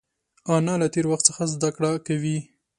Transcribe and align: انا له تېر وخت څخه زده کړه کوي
انا 0.55 0.73
له 0.81 0.87
تېر 0.93 1.05
وخت 1.11 1.23
څخه 1.29 1.43
زده 1.53 1.69
کړه 1.75 1.91
کوي 2.07 2.37